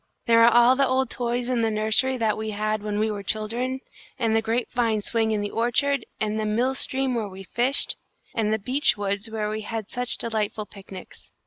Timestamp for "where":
7.13-7.29, 9.29-9.51